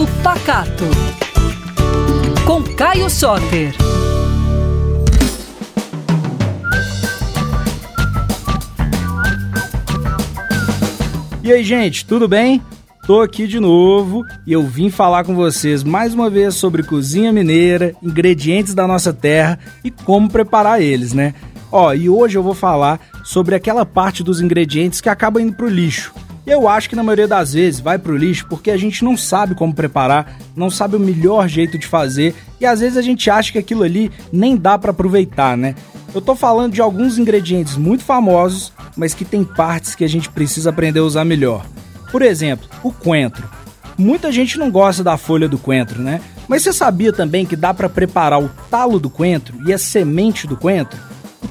[0.00, 0.84] Papo Pacato.
[2.46, 3.74] Com Caio Soter.
[11.42, 12.62] E aí, gente, tudo bem?
[13.06, 17.32] Tô aqui de novo e eu vim falar com vocês mais uma vez sobre cozinha
[17.32, 21.34] mineira, ingredientes da nossa terra e como preparar eles, né?
[21.70, 25.68] Ó, e hoje eu vou falar sobre aquela parte dos ingredientes que acaba indo pro
[25.68, 26.14] lixo.
[26.50, 29.54] Eu acho que na maioria das vezes vai pro lixo porque a gente não sabe
[29.54, 33.52] como preparar, não sabe o melhor jeito de fazer e às vezes a gente acha
[33.52, 35.76] que aquilo ali nem dá para aproveitar, né?
[36.12, 40.28] Eu tô falando de alguns ingredientes muito famosos, mas que tem partes que a gente
[40.28, 41.64] precisa aprender a usar melhor.
[42.10, 43.48] Por exemplo, o coentro.
[43.96, 46.20] Muita gente não gosta da folha do coentro, né?
[46.48, 50.48] Mas você sabia também que dá para preparar o talo do coentro e a semente
[50.48, 50.98] do coentro?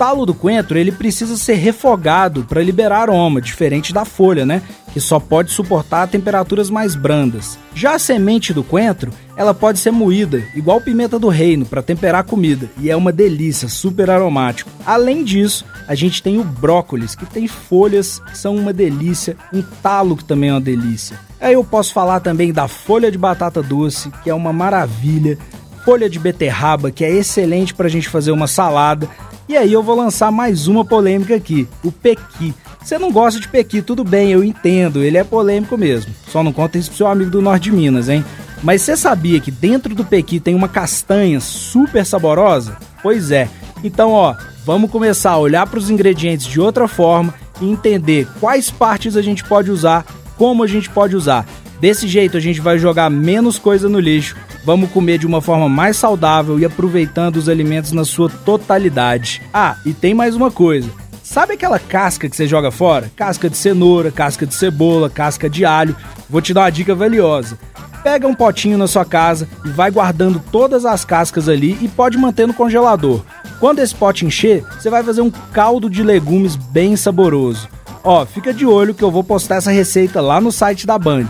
[0.00, 4.62] Talo do coentro ele precisa ser refogado para liberar aroma, diferente da folha, né?
[4.94, 7.58] Que só pode suportar temperaturas mais brandas.
[7.74, 12.22] Já a semente do coentro, ela pode ser moída, igual pimenta do reino, para temperar
[12.22, 14.70] a comida, e é uma delícia, super aromático.
[14.86, 19.60] Além disso, a gente tem o brócolis, que tem folhas que são uma delícia, um
[19.60, 21.20] talo que também é uma delícia.
[21.38, 25.36] Aí eu posso falar também da folha de batata doce, que é uma maravilha,
[25.84, 29.06] folha de beterraba, que é excelente para a gente fazer uma salada,
[29.50, 32.54] e aí eu vou lançar mais uma polêmica aqui, o pequi.
[32.80, 36.14] Você não gosta de pequi, tudo bem, eu entendo, ele é polêmico mesmo.
[36.28, 38.24] Só não conta isso pro seu amigo do norte de Minas, hein?
[38.62, 42.76] Mas você sabia que dentro do pequi tem uma castanha super saborosa?
[43.02, 43.48] Pois é.
[43.82, 48.70] Então, ó, vamos começar a olhar para os ingredientes de outra forma e entender quais
[48.70, 50.06] partes a gente pode usar,
[50.38, 51.44] como a gente pode usar.
[51.80, 55.68] Desse jeito a gente vai jogar menos coisa no lixo Vamos comer de uma forma
[55.68, 59.40] mais saudável e aproveitando os alimentos na sua totalidade.
[59.52, 60.88] Ah, e tem mais uma coisa.
[61.22, 63.10] Sabe aquela casca que você joga fora?
[63.16, 65.96] Casca de cenoura, casca de cebola, casca de alho.
[66.28, 67.58] Vou te dar uma dica valiosa.
[68.02, 72.18] Pega um potinho na sua casa e vai guardando todas as cascas ali e pode
[72.18, 73.22] manter no congelador.
[73.60, 77.68] Quando esse pote encher, você vai fazer um caldo de legumes bem saboroso.
[78.02, 81.28] Ó, fica de olho que eu vou postar essa receita lá no site da Band.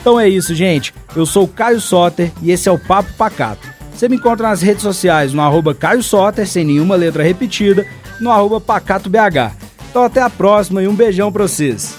[0.00, 0.94] Então é isso, gente.
[1.14, 3.68] Eu sou o Caio Soter e esse é o Papo Pacato.
[3.94, 7.86] Você me encontra nas redes sociais no arroba Caio Soter, sem nenhuma letra repetida,
[8.20, 9.56] no arroba PacatoBH.
[9.90, 11.96] Então até a próxima e um beijão pra vocês.